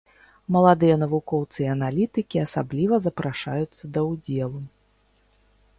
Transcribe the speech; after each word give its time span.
Маладыя 0.53 0.95
навукоўцы 1.03 1.59
і 1.65 1.69
аналітыкі 1.75 2.37
асабліва 2.45 2.95
запрашаюцца 3.05 3.83
да 3.95 3.99
ўдзелу. 4.11 4.61